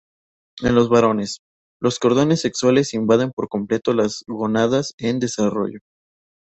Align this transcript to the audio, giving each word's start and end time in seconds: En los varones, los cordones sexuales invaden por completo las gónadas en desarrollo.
En 0.63 0.73
los 0.73 0.89
varones, 0.89 1.41
los 1.79 1.99
cordones 1.99 2.41
sexuales 2.41 2.95
invaden 2.95 3.29
por 3.31 3.49
completo 3.49 3.93
las 3.93 4.23
gónadas 4.25 4.95
en 4.97 5.19
desarrollo. 5.19 5.77